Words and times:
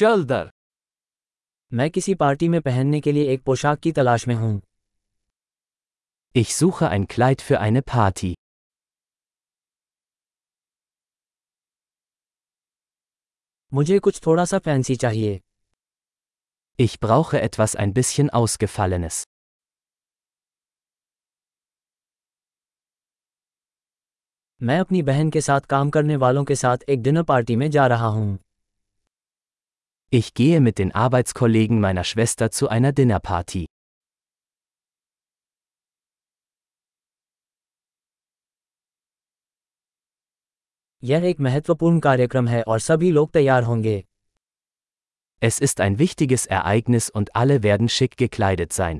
चल 0.00 0.24
दर 0.24 0.50
मैं 1.72 1.90
किसी 1.90 2.14
पार्टी 2.14 2.48
में 2.48 2.60
पहनने 2.60 3.00
के 3.00 3.12
लिए 3.12 3.32
एक 3.32 3.42
पोशाक 3.44 3.78
की 3.78 3.92
तलाश 3.92 4.26
में 4.28 4.34
हूँ 4.34 4.60
Ich 6.34 6.54
suche 6.54 6.88
ein 6.88 7.04
Kleid 7.14 7.44
für 7.48 7.58
eine 7.58 7.82
Party. 7.90 8.32
मुझे 13.72 13.98
कुछ 13.98 14.20
थोड़ा 14.26 14.44
सा 14.44 14.58
फैंसी 14.58 14.96
चाहिए 14.96 15.38
Ich 16.78 16.98
brauche 17.04 17.44
etwas 17.44 17.78
ein 17.84 17.96
bisschen 18.00 18.34
Ausgefallenes. 18.42 19.22
मैं 24.60 24.80
अपनी 24.80 25.02
बहन 25.02 25.30
के 25.30 25.40
साथ 25.40 25.60
काम 25.60 25.90
करने 25.90 26.16
वालों 26.16 26.44
के 26.44 26.54
साथ 26.56 26.78
एक 26.88 27.02
डिनर 27.02 27.22
पार्टी 27.22 27.56
में 27.56 27.70
जा 27.70 27.86
रहा 27.86 28.06
हूँ 28.06 28.38
Ich 30.17 30.33
gehe 30.33 30.61
mit 30.61 30.77
den 30.77 30.93
Arbeitskollegen 30.95 31.81
meiner 31.81 32.03
Schwester 32.05 32.49
zu 32.49 32.69
einer 32.69 32.93
Dinnerparty. 32.93 33.65
यह 41.03 41.23
एक 41.23 41.39
महत्वपूर्ण 41.39 41.99
कार्यक्रम 41.99 42.47
है 42.47 42.61
और 42.63 42.79
सभी 42.79 43.11
लोग 43.11 43.31
तैयार 43.31 43.63
होंगे 43.63 44.03
Es 45.41 45.59
ist 45.67 45.81
ein 45.81 45.97
wichtiges 45.99 46.45
Ereignis 46.59 47.09
und 47.19 47.35
alle 47.41 47.57
werden 47.63 47.89
schick 47.89 48.17
gekleidet 48.17 48.73
sein. 48.73 48.99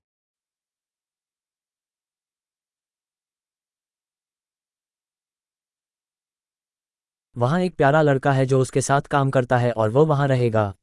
वहाँ 7.36 7.60
एक 7.60 7.76
प्यारा 7.76 8.02
लड़का 8.02 8.32
है 8.32 8.46
जो 8.46 8.60
उसके 8.60 8.82
साथ 8.82 9.02
काम 9.12 9.32
करता 9.32 9.58
है 9.58 9.72
और 9.72 9.90
वो 9.90 10.05
वहाँ 10.05 10.28
रहेगा 10.28 10.74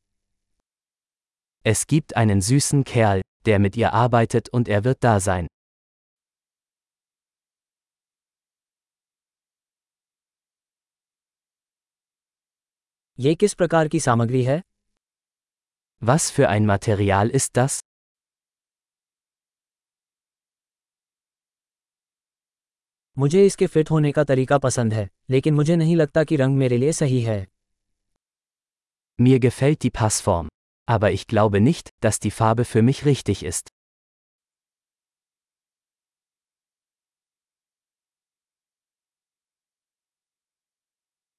Es 1.67 1.87
gibt 1.87 2.17
einen 2.17 2.41
süßen 2.41 2.85
Kerl, 2.85 3.21
der 3.47 3.59
mit 3.59 3.77
ihr 3.77 3.93
arbeitet 3.93 4.49
und 4.49 4.69
er 4.69 4.85
wird 4.85 5.05
da 5.05 5.21
sein. 5.21 5.47
ये 13.19 13.35
किस 13.35 13.55
प्रकार 13.55 13.89
की 13.89 14.01
सामग्री 14.01 14.43
है 14.45 14.61
Was 16.03 16.29
für 16.37 16.49
ein 16.49 16.67
Material 16.67 17.31
ist 17.41 17.57
das? 17.57 17.81
मुझे 23.19 23.45
इसके 23.47 23.67
फिट 23.67 23.91
होने 23.91 24.13
का 24.13 24.25
तरीका 24.25 24.59
पसंद 24.59 24.95
है 24.95 25.09
लेकिन 25.31 25.55
मुझे 25.55 25.77
नहीं 25.77 25.97
लगता 25.97 26.25
कि 26.25 26.37
रंग 26.37 26.57
मेरे 26.59 26.77
लिए 26.79 26.93
सही 26.93 27.21
है 27.23 27.47
Mir 29.21 29.39
gefällt 29.45 29.83
die 29.85 29.91
Passform. 30.01 30.49
Aber 30.87 31.11
ich 31.13 31.27
glaube 31.27 31.61
nicht, 31.61 31.91
dass 32.01 32.19
die 32.19 32.31
Farbe 32.31 32.65
für 32.65 32.83
mich 32.83 33.05
richtig 33.05 33.45
ist. 33.45 33.69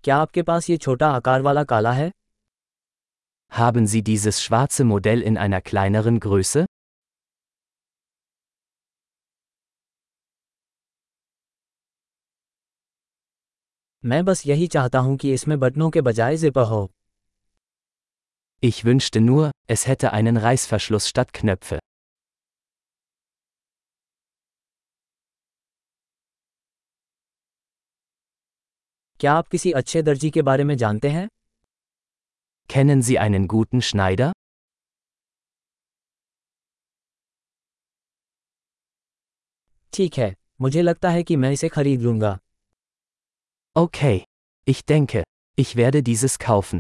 क्या 0.03 0.17
आपके 0.17 0.41
पास 0.43 0.69
ये 0.69 0.77
छोटा 0.77 1.09
आकार 1.15 1.41
वाला 1.41 1.63
काला 1.63 1.91
है 1.91 2.11
Haben 3.51 3.85
Sie 3.87 4.01
dieses 4.01 4.41
schwarze 4.43 4.83
Modell 4.83 5.21
in 5.21 5.37
einer 5.37 5.61
kleineren 5.61 6.19
Größe? 6.19 6.65
मैं 14.03 14.23
बस 14.25 14.45
यही 14.47 14.67
चाहता 14.67 14.99
हूँ 14.99 15.15
कि 15.17 15.33
इसमें 15.33 15.59
बटनों 15.59 15.89
के 15.89 16.01
बजाय 16.01 16.37
जिपर 16.37 16.63
हो 16.71 16.81
Ich 18.61 18.85
wünschte 18.85 19.19
nur, 19.21 19.51
es 19.67 19.87
hätte 19.87 20.13
einen 20.13 20.37
Reißverschluss 20.37 21.07
statt 21.09 21.33
Knöpfe. 21.33 21.79
क्या 29.19 29.33
आप 29.33 29.47
किसी 29.47 29.71
अच्छे 29.71 30.01
दर्जी 30.01 30.29
के 30.31 30.41
बारे 30.41 30.63
में 30.63 30.75
जानते 30.77 31.09
हैं 31.09 31.27
Kennen 32.73 33.01
Sie 33.07 33.17
einen 33.25 33.47
guten 33.53 33.81
Schneider? 33.89 34.31
ठीक 39.93 40.17
है 40.17 40.33
मुझे 40.61 40.81
लगता 40.81 41.09
है 41.09 41.23
कि 41.23 41.35
मैं 41.35 41.51
इसे 41.51 41.69
खरीद 41.69 42.01
लूंगा 42.01 42.37
Okay. 43.75 44.17
Ich 44.67 44.81
denke, 44.85 45.23
ich 45.57 45.75
werde 45.75 46.01
dieses 46.09 46.37
kaufen. 46.39 46.79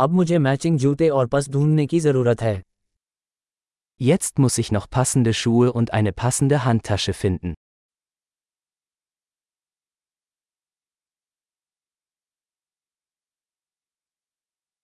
अब 0.00 0.12
मुझे 0.12 0.38
मैचिंग 0.38 0.78
जूते 0.78 1.08
और 1.08 1.26
पस 1.26 1.48
ढूंढने 1.48 1.86
की 1.86 2.00
ज़रूरत 2.00 2.42
है 2.42 2.62
Jetzt 4.00 4.38
muss 4.38 4.58
ich 4.58 4.72
noch 4.72 4.86
passende 4.90 5.32
Schuhe 5.40 5.72
und 5.72 5.92
eine 5.92 6.12
passende 6.12 6.64
Handtasche 6.64 7.12
finden. 7.14 7.54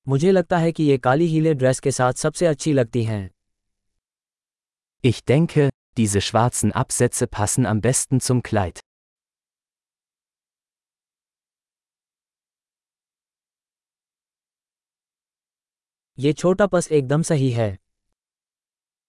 मुझे 0.08 0.30
लगता 0.32 0.58
है 0.58 0.72
कि 0.72 0.84
ये 0.84 0.96
काली 0.98 1.26
हीले 1.26 1.54
ड्रेस 1.54 1.80
के 1.80 1.90
साथ 1.90 2.12
सबसे 2.12 2.46
अच्छी 2.46 2.72
लगती 2.72 3.04
हैं 3.04 3.28
Ich 5.04 5.20
denke, 5.24 5.68
diese 5.98 6.20
schwarzen 6.20 6.72
Absätze 6.72 7.26
passen 7.26 7.66
am 7.66 7.80
besten 7.80 8.20
zum 8.20 8.42
Kleid. 8.42 8.80
ये 16.18 16.32
छोटा 16.32 16.66
पस 16.66 16.88
एकदम 16.92 17.22
सही 17.22 17.50
है 17.50 17.68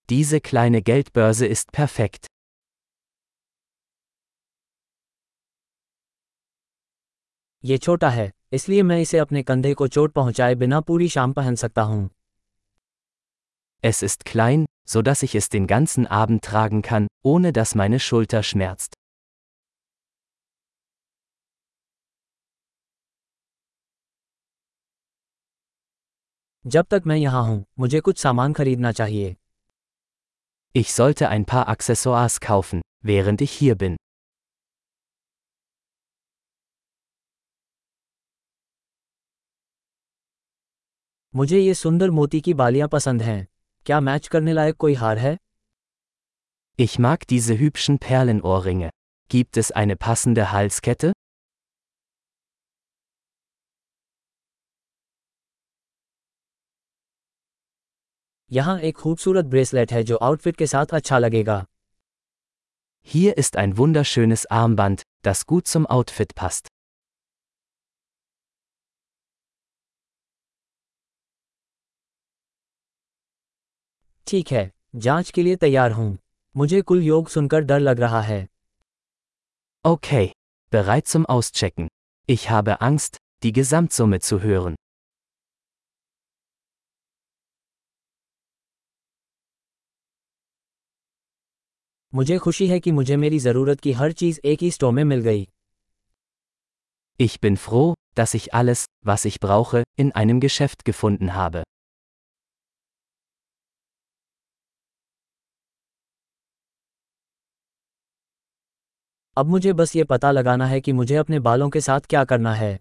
Diese 0.09 0.39
kleine 0.39 0.79
Geldbörse 0.89 1.47
ist 1.55 1.71
perfekt. 1.77 2.27
ये 7.63 7.77
छोटा 7.77 8.09
है 8.09 8.31
इसलिए 8.53 8.83
मैं 8.83 8.99
इसे 9.01 9.17
अपने 9.17 9.43
कंधे 9.43 9.73
को 9.73 9.87
चोट 9.87 10.13
पहुंचाए 10.13 10.55
बिना 10.55 10.79
पूरी 10.81 11.09
शाम 11.09 11.33
पहन 11.33 11.55
सकता 11.55 11.81
हूं 11.81 12.07
Es 13.83 14.01
ist 14.07 14.25
klein, 14.31 14.65
so 14.89 15.01
dass 15.01 15.23
ich 15.23 15.35
es 15.35 15.49
den 15.49 15.67
ganzen 15.67 16.07
Abend 16.21 16.43
tragen 16.45 16.81
kann, 16.81 17.07
ohne 17.25 17.53
dass 17.53 17.75
meine 17.75 17.99
Schulter 17.99 18.43
schmerzt. 18.43 18.93
जब 26.66 26.86
तक 26.90 27.02
मैं 27.06 27.16
यहाँ 27.16 27.42
हूँ 27.44 27.64
मुझे 27.78 28.00
कुछ 28.00 28.18
सामान 28.18 28.52
खरीदना 28.52 28.90
चाहिए 28.92 29.34
Ich 30.74 30.88
sollte 30.92 31.28
ein 31.28 31.44
paar 31.50 31.64
Accessoires 31.72 32.38
kaufen, 32.46 32.80
während 33.10 33.44
ich 33.46 33.52
hier 33.60 33.76
bin. 33.82 33.96
मुझे 41.34 41.58
ये 41.58 41.74
सुंदर 41.74 42.10
मोती 42.10 42.40
की 42.40 42.54
बालियाँ 42.54 42.88
पसंद 42.88 43.22
हैं 43.22 43.46
क्या 43.86 44.00
मैच 44.00 44.28
करने 44.28 44.52
लायक 44.52 44.76
कोई 44.76 44.94
हार 44.94 45.18
है 45.18 45.36
Ich 46.78 46.98
mag 46.98 47.26
diese 47.30 47.58
hübschen 47.60 47.98
Perlenohrringe. 47.98 48.90
Gibt 49.30 49.56
es 49.56 49.72
eine 49.72 49.96
passende 49.96 50.52
Halskette? 50.52 51.12
यहाँ 58.51 58.79
एक 58.79 58.97
खूबसूरत 58.97 59.45
ब्रेसलेट 59.45 59.91
है 59.91 60.03
जो 60.03 60.15
आउटफिट 60.29 60.55
के 60.55 60.67
साथ 60.67 60.93
अच्छा 60.93 61.19
लगेगा 61.19 61.65
Hier 63.07 63.37
ist 63.37 63.55
ein 63.57 63.71
wunderschönes 63.77 64.43
Armband, 64.51 65.01
das 65.23 65.45
gut 65.47 65.67
zum 65.67 65.87
Outfit 65.87 66.35
passt. 66.35 66.67
ठीक 74.27 74.51
है 74.51 74.69
जांच 74.95 75.31
के 75.31 75.43
लिए 75.43 75.55
तैयार 75.55 75.91
हूँ 75.91 76.17
मुझे 76.55 76.81
कुल 76.81 77.01
योग 77.03 77.27
सुनकर 77.29 77.61
डर 77.61 77.79
लग 77.79 77.99
रहा 77.99 78.21
है 78.21 78.47
Okay, 79.85 80.25
bereit 80.71 81.07
zum 81.07 81.25
Auschecken. 81.25 81.87
Ich 82.29 82.49
habe 82.49 82.81
Angst, 82.81 83.17
die 83.43 83.51
Gesamtsumme 83.51 84.19
zu 84.19 84.39
hören. 84.41 84.75
मुझे 92.15 92.37
खुशी 92.37 92.67
है 92.67 92.79
कि 92.79 92.91
मुझे 92.91 93.17
मेरी 93.17 93.39
ज़रूरत 93.39 93.79
की 93.79 93.91
हर 93.91 94.11
चीज़ 94.21 94.39
एक 94.45 94.61
ही 94.61 94.71
स्टोर 94.71 94.93
में 94.93 95.03
मिल 95.03 95.21
गई 95.21 95.47
Ich 97.19 97.35
bin 97.39 97.57
froh, 97.57 97.93
dass 98.15 98.33
ich 98.33 98.53
alles, 98.53 98.85
was 99.05 99.25
ich 99.25 99.39
brauche, 99.39 99.83
in 100.03 100.11
einem 100.21 100.39
Geschäft 100.39 100.85
gefunden 100.85 101.33
habe. 101.35 101.63
अब 109.37 109.47
मुझे 109.47 109.73
बस 109.73 109.95
ये 109.95 110.03
पता 110.03 110.31
लगाना 110.31 110.65
है 110.65 110.79
कि 110.81 110.93
मुझे 110.93 111.15
अपने 111.15 111.39
बालों 111.39 111.69
के 111.69 111.81
साथ 111.81 112.07
क्या 112.09 112.23
करना 112.31 112.53
है 112.53 112.77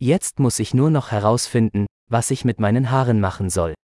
Jetzt 0.00 0.40
muss 0.40 0.58
ich 0.64 0.74
nur 0.74 0.90
noch 0.90 1.10
herausfinden, 1.12 1.86
was 2.10 2.30
ich 2.30 2.44
mit 2.44 2.60
meinen 2.64 2.90
Haaren 2.90 3.20
machen 3.20 3.50
soll. 3.58 3.74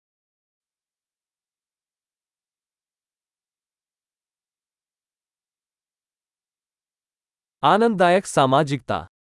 आनंददायक 7.63 8.25
सामाजिकता। 8.25 8.95